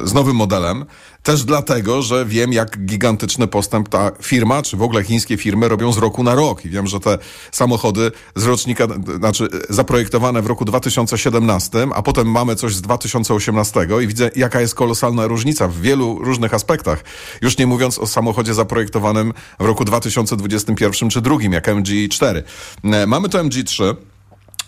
z 0.03 0.13
nowym 0.13 0.35
modelem. 0.35 0.85
Też 1.23 1.43
dlatego, 1.43 2.01
że 2.01 2.25
wiem, 2.25 2.53
jak 2.53 2.85
gigantyczny 2.85 3.47
postęp 3.47 3.89
ta 3.89 4.11
firma, 4.21 4.61
czy 4.61 4.77
w 4.77 4.81
ogóle 4.81 5.03
chińskie 5.03 5.37
firmy 5.37 5.67
robią 5.67 5.93
z 5.93 5.97
roku 5.97 6.23
na 6.23 6.35
rok. 6.35 6.65
I 6.65 6.69
wiem, 6.69 6.87
że 6.87 6.99
te 6.99 7.17
samochody 7.51 8.11
z 8.35 8.45
rocznika, 8.45 8.87
znaczy 9.17 9.47
zaprojektowane 9.69 10.41
w 10.41 10.47
roku 10.47 10.65
2017, 10.65 11.87
a 11.95 12.01
potem 12.01 12.31
mamy 12.31 12.55
coś 12.55 12.75
z 12.75 12.81
2018 12.81 13.87
i 14.03 14.07
widzę, 14.07 14.31
jaka 14.35 14.61
jest 14.61 14.75
kolosalna 14.75 15.27
różnica 15.27 15.67
w 15.67 15.81
wielu 15.81 16.19
różnych 16.23 16.53
aspektach. 16.53 17.03
Już 17.41 17.57
nie 17.57 17.67
mówiąc 17.67 17.99
o 17.99 18.07
samochodzie 18.07 18.53
zaprojektowanym 18.53 19.33
w 19.59 19.65
roku 19.65 19.85
2021 19.85 21.09
czy 21.09 21.21
drugim, 21.21 21.53
jak 21.53 21.67
MG4. 21.67 22.43
E, 22.83 23.07
Mamy 23.07 23.29
to 23.29 23.43
MG3. 23.43 23.95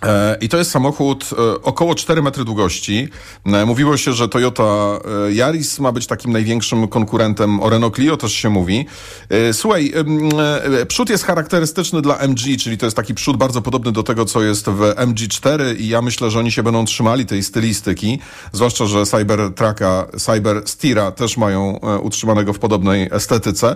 E, 0.05 0.37
I 0.41 0.49
to 0.49 0.57
jest 0.57 0.71
samochód 0.71 1.29
e, 1.33 1.61
około 1.61 1.95
4 1.95 2.21
metry 2.21 2.45
długości. 2.45 3.07
E, 3.45 3.65
Mówiło 3.65 3.97
się, 3.97 4.13
że 4.13 4.29
Toyota 4.29 4.99
Yaris 5.29 5.79
ma 5.79 5.91
być 5.91 6.07
takim 6.07 6.31
największym 6.31 6.87
konkurentem 6.87 7.59
o 7.59 7.69
Renault 7.69 7.95
Clio, 7.95 8.17
też 8.17 8.33
się 8.33 8.49
mówi. 8.49 8.85
Słuchaj, 9.53 9.93
przód 10.87 11.09
jest 11.09 11.23
charakterystyczny 11.23 12.01
dla 12.01 12.17
MG, 12.17 12.57
czyli 12.59 12.77
to 12.77 12.85
jest 12.85 12.95
taki 12.95 13.13
przód 13.13 13.37
bardzo 13.37 13.61
podobny 13.61 13.91
do 13.91 14.03
tego, 14.03 14.25
co 14.25 14.41
jest 14.41 14.65
w 14.69 14.79
MG4 14.79 15.79
i 15.79 15.87
ja 15.87 16.01
myślę, 16.01 16.31
że 16.31 16.39
oni 16.39 16.51
się 16.51 16.63
będą 16.63 16.85
trzymali 16.85 17.25
tej 17.25 17.43
stylistyki, 17.43 18.19
zwłaszcza, 18.51 18.85
że 18.85 19.05
Cybertrucka, 19.05 20.07
Cybersteera 20.17 21.11
też 21.11 21.37
mają 21.37 21.79
utrzymanego 22.01 22.53
w 22.53 22.59
podobnej 22.59 23.09
estetyce. 23.11 23.75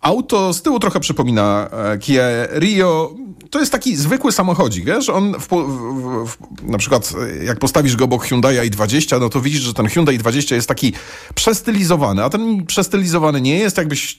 Auto 0.00 0.52
z 0.52 0.62
tyłu 0.62 0.78
trochę 0.78 1.00
przypomina 1.00 1.68
e, 1.72 1.98
Kia 1.98 2.22
Rio. 2.52 3.14
To 3.50 3.60
jest 3.60 3.72
taki 3.72 3.96
zwykły 3.96 4.32
samochodzik, 4.32 4.84
wiesz? 4.84 5.08
On 5.08 5.34
w, 5.34 5.48
w, 5.48 6.26
w, 6.26 6.36
na 6.62 6.78
przykład 6.78 7.12
e, 7.40 7.44
jak 7.44 7.58
postawisz 7.58 7.96
go 7.96 8.04
obok 8.04 8.24
Hyundai 8.24 8.70
i20, 8.70 9.20
no 9.20 9.28
to 9.28 9.40
widzisz, 9.40 9.60
że 9.60 9.74
ten 9.74 9.86
Hyundai 9.86 10.18
i20 10.18 10.54
jest 10.54 10.68
taki 10.68 10.92
przestylizowany, 11.34 12.24
a 12.24 12.30
ten 12.30 12.66
przestylizowany 12.66 13.40
nie 13.40 13.58
jest, 13.58 13.76
jakbyś, 13.76 14.18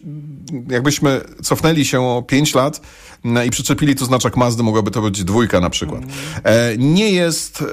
jakbyśmy 0.69 1.21
cofnęli 1.43 1.85
się 1.85 2.01
o 2.01 2.23
5 2.27 2.55
lat 2.55 2.81
no, 3.23 3.43
i 3.43 3.49
przyczepili 3.49 3.95
tu 3.95 4.05
znaczek 4.05 4.37
Mazdy, 4.37 4.63
mogłaby 4.63 4.91
to 4.91 5.01
być 5.01 5.23
dwójka 5.23 5.59
na 5.59 5.69
przykład. 5.69 6.01
E, 6.43 6.77
nie 6.77 7.11
jest 7.11 7.63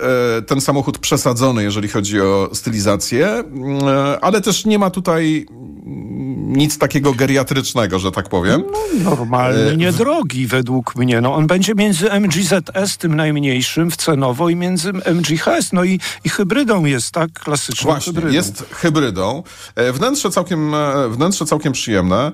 ten 0.47 0.61
samochód 0.61 0.99
przesadzony, 0.99 1.63
jeżeli 1.63 1.89
chodzi 1.89 2.21
o 2.21 2.51
stylizację, 2.53 3.29
mm, 3.29 3.83
ale 4.21 4.41
też 4.41 4.65
nie 4.65 4.79
ma 4.79 4.91
tutaj 4.91 5.47
mm, 5.51 6.08
nic 6.49 6.79
takiego 6.79 7.13
geriatrycznego, 7.15 7.99
że 7.99 8.13
tak 8.13 8.29
powiem. 8.29 8.63
Normalny, 9.05 9.71
E, 9.71 9.77
niedrogi 9.77 10.47
według 10.47 10.97
mnie. 10.97 11.21
No, 11.21 11.35
on 11.35 11.47
będzie 11.47 11.75
między 11.75 12.11
MGZS, 12.11 12.97
tym 12.99 13.17
najmniejszym 13.17 13.91
w 13.91 13.97
cenowo, 13.97 14.49
i 14.49 14.57
między 14.57 14.93
MGHS. 14.93 15.73
No 15.73 15.85
i, 15.85 16.01
i 16.25 16.29
hybrydą 16.29 16.85
jest, 16.85 17.11
tak? 17.11 17.33
Klasyczną 17.33 17.91
Właśnie, 17.91 18.13
hybrydą. 18.13 18.35
jest 18.35 18.65
hybrydą. 18.73 19.43
E, 19.75 19.93
Wnętrze 19.93 20.31
całkiem, 20.31 20.75
e, 20.75 21.09
wnętrze 21.09 21.45
całkiem 21.47 21.73
przyjemne. 21.73 22.33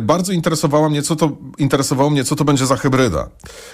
Bardzo 0.00 0.32
interesowało 0.32 0.90
mnie, 0.90 1.02
co 1.02 1.16
to, 1.16 1.30
interesowało 1.58 2.10
mnie, 2.10 2.24
co 2.24 2.36
to 2.36 2.44
będzie 2.44 2.66
za 2.66 2.76
hybryda. 2.76 3.28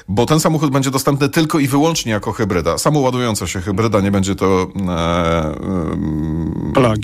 Bo 0.08 0.26
ten 0.26 0.40
samochód 0.40 0.70
będzie 0.70 0.90
dostępny 0.90 1.28
tylko 1.28 1.58
i 1.58 1.68
wyłącznie 1.68 2.12
jako 2.12 2.32
hybryda. 2.32 2.78
Samoładująca 2.78 3.46
się 3.46 3.60
hybryda, 3.60 4.00
nie 4.00 4.10
będzie 4.10 4.34
to 4.34 4.46
e, 4.76 4.90
e, 4.90 5.54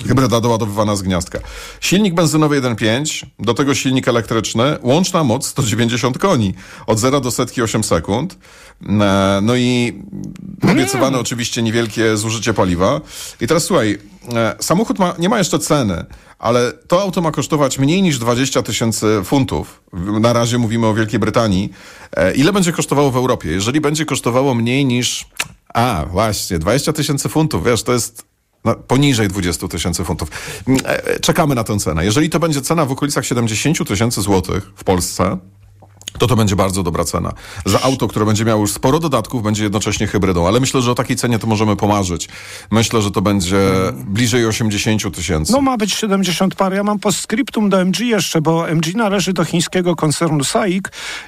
hybryda 0.07 0.41
doładowywana 0.41 0.95
z 0.95 1.01
gniazdka. 1.01 1.39
Silnik 1.81 2.13
benzynowy 2.13 2.61
1.5, 2.61 3.25
do 3.39 3.53
tego 3.53 3.75
silnik 3.75 4.07
elektryczny, 4.07 4.77
łączna 4.81 5.23
moc 5.23 5.47
190 5.47 6.17
koni. 6.17 6.53
Od 6.87 6.99
0 6.99 7.21
do 7.21 7.31
setki 7.31 7.61
8 7.61 7.83
sekund. 7.83 8.37
E, 8.89 9.39
No 9.41 9.55
i 9.55 10.01
obiecywane 10.71 11.19
oczywiście 11.19 11.61
niewielkie 11.61 12.17
zużycie 12.17 12.53
paliwa. 12.53 13.01
I 13.41 13.47
teraz 13.47 13.63
słuchaj, 13.63 13.97
e, 14.35 14.55
samochód 14.59 14.99
ma, 14.99 15.13
nie 15.19 15.29
ma 15.29 15.37
jeszcze 15.37 15.59
ceny, 15.59 16.05
ale 16.39 16.71
to 16.87 17.01
auto 17.01 17.21
ma 17.21 17.31
kosztować 17.31 17.79
mniej 17.79 18.01
niż 18.01 18.19
20 18.19 18.61
tysięcy 18.63 19.21
funtów. 19.25 19.81
Na 19.93 20.33
razie 20.33 20.57
mówimy 20.57 20.87
o 20.87 20.93
Wielkiej 20.93 21.19
Brytanii. 21.19 21.71
E, 22.17 22.33
Ile 22.33 22.53
będzie 22.53 22.71
kosztowało 22.71 23.11
w 23.11 23.15
Europie? 23.15 23.49
Jeżeli 23.49 23.81
będzie 23.81 24.05
kosztowało 24.05 24.53
mniej 24.55 24.85
niż... 24.85 25.25
A, 25.73 26.05
właśnie, 26.11 26.59
20 26.59 26.93
tysięcy 26.93 27.29
funtów, 27.29 27.65
wiesz, 27.65 27.83
to 27.83 27.93
jest 27.93 28.30
no, 28.65 28.75
poniżej 28.75 29.27
20 29.27 29.67
tysięcy 29.67 30.03
funtów. 30.03 30.29
Mm, 30.67 30.81
e, 30.85 31.07
e, 31.07 31.19
Czekamy 31.19 31.55
na 31.55 31.63
tę 31.63 31.79
cenę. 31.79 32.05
Jeżeli 32.05 32.29
to 32.29 32.39
będzie 32.39 32.61
cena 32.61 32.85
w 32.85 32.91
okolicach 32.91 33.25
70 33.25 33.87
tysięcy 33.87 34.21
złotych 34.21 34.71
w 34.75 34.83
Polsce, 34.83 35.37
to 36.21 36.27
to 36.27 36.35
będzie 36.35 36.55
bardzo 36.55 36.83
dobra 36.83 37.03
cena. 37.03 37.33
Za 37.65 37.81
auto, 37.81 38.07
które 38.07 38.25
będzie 38.25 38.45
miało 38.45 38.61
już 38.61 38.71
sporo 38.71 38.99
dodatków, 38.99 39.43
będzie 39.43 39.63
jednocześnie 39.63 40.07
hybrydą, 40.07 40.47
ale 40.47 40.59
myślę, 40.59 40.81
że 40.81 40.91
o 40.91 40.95
takiej 40.95 41.17
cenie 41.17 41.39
to 41.39 41.47
możemy 41.47 41.75
pomarzyć. 41.75 42.29
Myślę, 42.71 43.01
że 43.01 43.11
to 43.11 43.21
będzie 43.21 43.57
bliżej 43.93 44.45
80 44.45 45.15
tysięcy. 45.15 45.51
No 45.51 45.61
ma 45.61 45.77
być 45.77 45.93
70 45.93 46.55
par. 46.55 46.73
Ja 46.73 46.83
mam 46.83 46.99
postscriptum 46.99 47.69
do 47.69 47.81
MG 47.85 47.99
jeszcze, 47.99 48.41
bo 48.41 48.69
MG 48.69 48.95
należy 48.95 49.33
do 49.33 49.45
chińskiego 49.45 49.95
koncernu 49.95 50.43
SAIC 50.43 50.83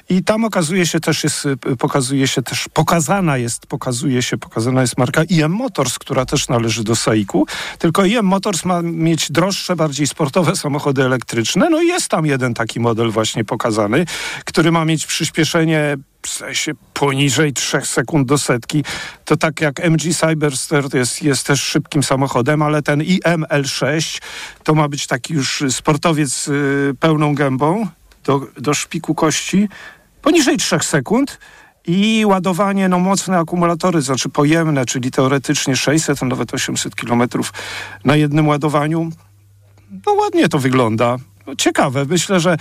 i 0.08 0.24
tam 0.24 0.44
okazuje 0.44 0.86
się 0.86 1.00
też 1.00 1.24
jest, 1.24 1.48
pokazuje 1.78 2.28
się 2.28 2.42
też, 2.42 2.68
pokazana 2.72 3.36
jest, 3.36 3.66
pokazuje 3.66 4.22
się, 4.22 4.38
pokazana 4.38 4.80
jest 4.80 4.98
marka 4.98 5.24
IM 5.24 5.52
Motors, 5.52 5.98
która 5.98 6.26
też 6.26 6.48
należy 6.48 6.84
do 6.84 6.96
SAIC-u. 6.96 7.46
Tylko 7.78 8.04
IM 8.04 8.26
Motors 8.26 8.64
ma 8.64 8.82
mieć 8.82 9.32
droższe, 9.32 9.76
bardziej 9.76 10.06
sportowe 10.06 10.56
samochody 10.56 11.04
elektryczne. 11.04 11.70
No 11.70 11.82
i 11.82 11.86
jest 11.86 12.08
tam 12.08 12.26
jeden 12.26 12.54
taki 12.54 12.80
model 12.80 13.10
właśnie 13.10 13.44
pokazany, 13.44 14.06
który 14.44 14.72
ma 14.72 14.83
mieć 14.84 15.06
przyspieszenie 15.06 15.96
w 16.22 16.28
sensie 16.28 16.72
poniżej 16.94 17.52
3 17.52 17.80
sekund 17.80 18.28
do 18.28 18.38
setki. 18.38 18.84
To 19.24 19.36
tak 19.36 19.60
jak 19.60 19.80
MG 19.80 20.14
Cyberster 20.14 20.84
jest, 20.94 21.22
jest 21.22 21.46
też 21.46 21.62
szybkim 21.62 22.02
samochodem, 22.02 22.62
ale 22.62 22.82
ten 22.82 23.00
IML6 23.00 24.22
to 24.64 24.74
ma 24.74 24.88
być 24.88 25.06
taki 25.06 25.34
już 25.34 25.64
sportowiec 25.70 26.48
y, 26.48 26.94
pełną 27.00 27.34
gębą 27.34 27.86
do, 28.24 28.46
do 28.56 28.74
szpiku 28.74 29.14
kości. 29.14 29.68
Poniżej 30.22 30.56
3 30.56 30.78
sekund 30.82 31.38
i 31.86 32.24
ładowanie, 32.26 32.88
no 32.88 32.98
mocne 32.98 33.38
akumulatory, 33.38 34.02
znaczy 34.02 34.28
pojemne, 34.28 34.84
czyli 34.84 35.10
teoretycznie 35.10 35.76
600, 35.76 36.22
a 36.22 36.26
nawet 36.26 36.54
800 36.54 36.96
kilometrów 36.96 37.52
na 38.04 38.16
jednym 38.16 38.48
ładowaniu. 38.48 39.10
No 40.06 40.12
ładnie 40.12 40.48
to 40.48 40.58
wygląda. 40.58 41.16
Ciekawe. 41.58 42.04
Myślę, 42.04 42.40
że 42.40 42.56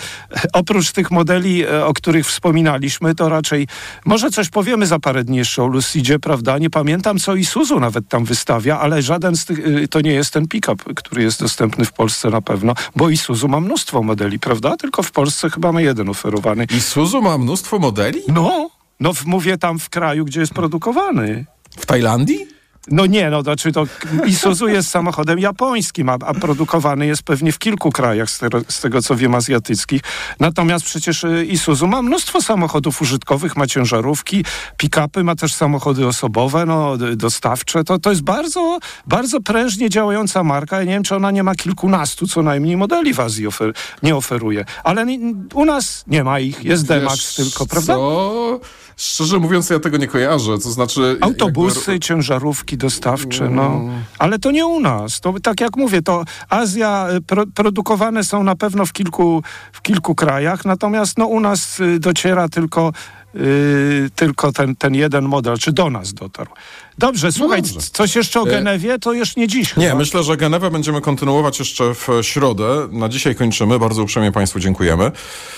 oprócz 0.54 0.92
tych 0.92 1.12
modeli, 1.12 1.64
e, 1.64 1.86
o 1.86 1.94
których 1.94 2.28
wspominaliśmy, 2.28 3.16
to 3.16 3.30
raczej 3.30 3.68
może 4.06 4.30
coś 4.30 4.50
powiemy 4.50 4.88
za 4.88 5.00
parę 5.00 5.24
dni 5.24 5.38
jeszcze 5.38 5.64
o 5.64 5.68
Lucidzie, 5.68 6.20
prawda? 6.20 6.58
Nie 6.58 6.70
pamiętam, 6.70 7.20
co 7.20 7.36
Isuzu 7.36 7.80
nawet 7.80 8.08
tam 8.08 8.26
wystawia, 8.26 8.80
ale 8.80 9.02
żaden 9.02 9.36
z 9.36 9.46
tych, 9.46 9.60
y, 9.60 9.88
to 9.88 10.02
nie 10.02 10.12
jest 10.12 10.34
ten 10.34 10.48
pick-up, 10.48 10.94
który 10.96 11.24
jest 11.24 11.40
dostępny 11.40 11.86
w 11.86 11.94
Polsce 11.94 12.30
na 12.30 12.42
pewno, 12.42 12.74
bo 12.96 13.10
Isuzu 13.10 13.48
ma 13.48 13.60
mnóstwo 13.60 14.04
modeli, 14.04 14.40
prawda? 14.40 14.78
Tylko 14.78 15.04
w 15.04 15.12
Polsce 15.12 15.50
chyba 15.50 15.72
ma 15.72 15.82
jeden 15.82 16.10
oferowany. 16.10 16.66
Isuzu 16.78 17.22
ma 17.22 17.38
mnóstwo 17.38 17.80
modeli? 17.80 18.22
No, 18.28 18.70
no 19.00 19.14
w, 19.14 19.26
mówię 19.26 19.58
tam 19.58 19.80
w 19.80 19.90
kraju, 19.90 20.26
gdzie 20.26 20.40
jest 20.40 20.54
produkowany. 20.54 21.46
W 21.78 21.86
Tajlandii? 21.86 22.53
No 22.88 23.06
nie, 23.06 23.30
no 23.30 23.42
znaczy 23.42 23.72
to 23.72 23.86
Isuzu 24.26 24.68
jest 24.68 24.90
samochodem 24.90 25.40
japońskim, 25.40 26.10
a, 26.10 26.14
a 26.14 26.34
produkowany 26.34 27.06
jest 27.06 27.24
pewnie 27.24 27.52
w 27.52 27.60
kilku 27.60 27.92
krajach, 27.92 28.30
z 28.30 28.40
tego, 28.40 28.62
z 28.68 28.82
tego, 28.82 29.02
co 29.02 29.16
wiem, 29.16 29.36
azjatyckich. 29.36 30.02
Natomiast 30.40 30.86
przecież 30.86 31.24
y, 31.24 31.46
Isuzu 31.46 31.88
ma 31.88 32.02
mnóstwo 32.02 32.42
samochodów 32.42 33.02
użytkowych, 33.02 33.56
ma 33.58 33.68
ciężarówki, 33.68 34.46
pick-upy, 34.78 35.24
ma 35.24 35.36
też 35.36 35.54
samochody 35.54 36.08
osobowe, 36.08 36.66
no, 36.66 36.98
dostawcze. 37.16 37.84
To, 37.84 38.00
to 38.00 38.10
jest 38.10 38.22
bardzo, 38.22 38.80
bardzo 39.08 39.42
prężnie 39.42 39.90
działająca 39.90 40.44
marka. 40.44 40.78
Ja 40.78 40.84
nie 40.84 40.94
wiem, 40.94 41.04
czy 41.04 41.16
ona 41.16 41.32
nie 41.32 41.44
ma 41.44 41.56
kilkunastu 41.56 42.28
co 42.28 42.44
najmniej 42.44 42.78
modeli 42.78 43.14
w 43.14 43.20
Azji 43.20 43.48
ofer 43.48 43.74
nie 44.04 44.16
oferuje. 44.16 44.66
Ale 44.84 45.06
u 45.54 45.66
nas 45.66 46.04
nie 46.08 46.24
ma 46.24 46.40
ich, 46.40 46.64
jest 46.64 46.88
Wiesz 46.88 47.36
tylko, 47.36 47.66
prawda? 47.66 47.94
Co? 47.94 48.60
Szczerze 48.98 49.40
mówiąc, 49.40 49.70
ja 49.70 49.80
tego 49.80 49.98
nie 49.98 50.08
kojarzę. 50.08 50.52
To 50.60 50.72
znaczy. 50.72 51.18
Autobusy, 51.22 51.80
jakby- 51.92 52.00
ciężarówki 52.00 52.78
dostawcze, 52.78 53.50
no. 53.50 53.82
Ale 54.20 54.40
to 54.40 54.52
nie 54.52 54.66
u 54.66 54.80
nas. 54.80 55.20
To 55.22 55.34
tak 55.44 55.62
jak 55.62 55.78
mówię, 55.78 56.02
to 56.02 56.24
Azja, 56.50 57.08
y, 57.18 57.22
pro, 57.22 57.44
produkowane 57.56 58.24
są 58.24 58.44
na 58.44 58.56
pewno 58.56 58.86
w 58.86 58.94
kilku, 58.94 59.44
w 59.72 59.82
kilku 59.82 60.16
krajach, 60.16 60.66
natomiast 60.66 61.18
no 61.18 61.26
u 61.26 61.40
nas 61.40 61.80
y, 61.80 62.00
dociera 62.00 62.50
tylko, 62.50 62.94
y, 63.36 64.10
tylko 64.16 64.52
ten, 64.52 64.76
ten 64.76 64.96
jeden 64.96 65.26
model, 65.26 65.58
czy 65.58 65.72
do 65.72 65.90
nas 65.90 66.14
dotarł. 66.14 66.50
Dobrze, 66.98 67.32
słuchaj, 67.32 67.62
dobrze. 67.62 67.80
c- 67.82 67.90
coś 67.94 68.16
jeszcze 68.16 68.42
o 68.42 68.44
E, 68.48 68.52
Genewie, 68.52 69.00
to 69.00 69.14
już 69.14 69.36
nie 69.36 69.48
dziś 69.48 69.78
Nie, 69.78 69.86
chyba. 69.86 69.98
myślę, 69.98 70.24
że 70.24 70.38
Genewę 70.38 70.72
będziemy 70.72 71.02
kontynuować 71.02 71.60
jeszcze 71.60 71.94
w 71.94 72.08
środę. 72.22 72.88
Na 72.92 73.10
dzisiaj 73.10 73.36
kończymy. 73.36 73.80
Bardzo 73.80 74.04
uprzejmie 74.04 74.32
Państwu 74.32 74.60
dziękujemy. 74.60 75.12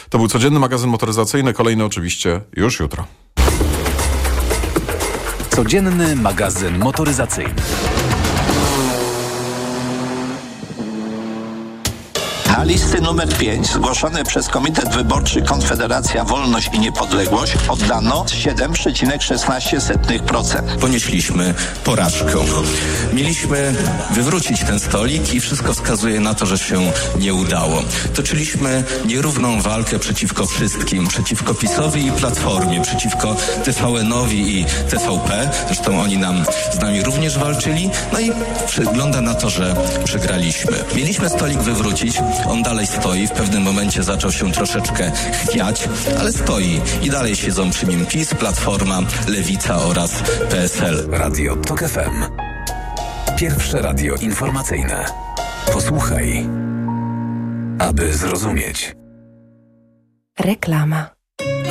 To 0.10 0.18
był 0.18 0.28
codzienny 0.28 0.60
magazyn 0.60 0.90
motoryzacyjny. 0.90 1.54
Kolejny 1.54 1.86
oczywiście 1.86 2.42
już 2.56 2.80
jutro. 2.80 3.06
Codzienny 5.56 6.16
magazyn 6.16 6.78
motoryzacyjny. 6.78 7.54
Na 12.58 12.64
listy 12.64 13.02
numer 13.02 13.38
5 13.38 13.68
zgłoszone 13.68 14.24
przez 14.24 14.48
Komitet 14.48 14.90
Wyborczy 14.90 15.42
Konfederacja 15.42 16.24
Wolność 16.24 16.70
i 16.74 16.80
Niepodległość 16.80 17.54
oddano 17.70 18.24
7,16%. 18.24 20.78
Ponieśliśmy 20.78 21.54
porażkę. 21.84 22.34
Mieliśmy 23.14 23.76
wywrócić 24.12 24.64
ten 24.64 24.80
stolik 24.80 25.34
i 25.34 25.40
wszystko 25.40 25.74
wskazuje 25.74 26.20
na 26.20 26.34
to, 26.34 26.46
że 26.46 26.58
się 26.58 26.82
nie 27.20 27.34
udało. 27.34 27.84
Toczyliśmy 28.14 28.84
nierówną 29.06 29.62
walkę 29.62 30.00
przeciwko 30.00 30.46
wszystkim, 30.46 31.08
przeciwko 31.08 31.54
PiSowi 31.54 32.08
i 32.08 32.12
Platformie, 32.12 32.82
przeciwko 32.82 33.36
TVN-owi 33.64 34.60
i 34.60 34.66
TVP. 34.66 35.50
Zresztą 35.66 36.02
oni 36.02 36.18
nam 36.18 36.46
z 36.74 36.80
nami 36.80 37.04
również 37.04 37.38
walczyli. 37.38 37.90
No 38.14 38.20
i 38.20 38.32
wygląda 38.78 39.22
na 39.22 39.34
to, 39.34 39.50
że 39.50 39.76
przegraliśmy. 40.04 40.84
Mieliśmy 40.96 41.30
stolik 41.30 41.60
wywrócić, 41.60 42.18
on 42.48 42.64
dalej 42.64 42.88
stoi. 42.88 43.28
W 43.28 43.32
pewnym 43.32 43.64
momencie 43.64 44.04
zaczął 44.04 44.32
się 44.32 44.52
troszeczkę 44.52 45.12
chwiać, 45.48 45.90
ale 46.20 46.34
stoi 46.34 46.82
i 47.02 47.10
dalej 47.10 47.36
siedzą 47.36 47.72
przy 47.72 47.88
nim 47.88 48.06
PiS, 48.06 48.34
Platforma, 48.34 49.00
Lewica 49.28 49.78
oraz 49.78 50.24
PSL. 50.50 51.08
Radio 51.12 51.56
TOK 51.56 51.80
FM. 51.80 52.24
Pierwsze 53.38 53.82
radio 53.82 54.16
informacyjne. 54.16 55.06
Posłuchaj, 55.74 56.50
aby 57.80 58.14
zrozumieć. 58.14 58.96
Reklama. 60.40 61.15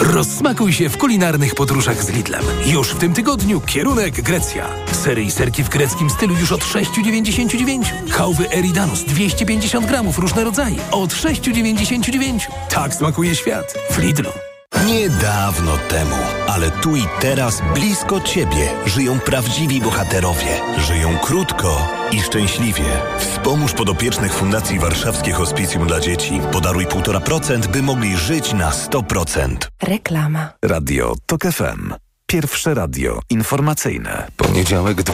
Rozsmakuj 0.01 0.73
się 0.73 0.89
w 0.89 0.99
kulinarnych 0.99 1.55
podróżach 1.55 2.05
z 2.05 2.09
Lidlem. 2.09 2.45
Już 2.67 2.89
w 2.91 2.99
tym 2.99 3.15
tygodniu 3.15 3.61
kierunek 3.61 4.23
Grecja. 4.23 4.69
Sery 4.93 5.23
i 5.23 5.31
serki 5.31 5.65
w 5.65 5.69
greckim 5.69 6.11
stylu 6.11 6.35
już 6.37 6.53
od 6.53 6.61
6,99. 6.61 8.11
Chałwy 8.11 8.51
Eridanus 8.51 9.05
250 9.05 9.87
gramów, 9.87 10.19
różne 10.19 10.45
rodzaje 10.45 10.77
od 10.91 11.11
6,99. 11.11 12.47
Tak 12.71 12.95
smakuje 12.95 13.35
świat 13.35 13.75
w 13.91 13.99
Lidlu. 13.99 14.54
Niedawno 14.87 15.79
temu, 15.89 16.17
ale 16.49 16.71
tu 16.71 16.97
i 16.97 17.03
teraz 17.21 17.63
blisko 17.75 18.21
ciebie 18.21 18.69
żyją 18.87 19.21
prawdziwi 19.21 19.81
bohaterowie. 19.81 20.61
Żyją 20.79 21.19
krótko 21.19 21.89
i 22.13 22.21
szczęśliwie. 22.21 22.85
Wspomóż 23.19 23.73
podopiecznych 23.73 24.35
Fundacji 24.35 24.79
Warszawskie 24.79 25.33
Hospicjum 25.33 25.87
dla 25.87 26.01
Dzieci. 26.01 26.41
Podaruj 26.53 26.87
1,5%, 26.87 27.67
by 27.67 27.83
mogli 27.83 28.17
żyć 28.17 28.53
na 28.53 28.71
100%. 28.71 29.57
Reklama. 29.83 30.49
Radio 30.63 31.15
TOK 31.27 31.43
FM. 31.43 31.95
Pierwsze 32.27 32.75
radio 32.75 33.21
informacyjne. 33.31 34.27
Poniedziałek 34.37 35.03